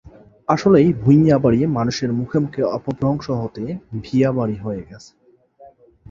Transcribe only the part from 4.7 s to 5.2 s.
গেছে।